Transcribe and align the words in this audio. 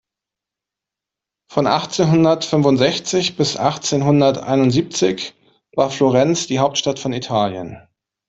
Von 1.51 1.67
achtzehnhundertfünfundsechzig 1.67 3.37
bis 3.37 3.55
achtzehnhunderteinundsiebzig 3.55 5.35
war 5.75 5.91
Florenz 5.91 6.47
die 6.47 6.57
Hauptstadt 6.57 6.97
von 6.97 7.13
Italien. 7.13 7.77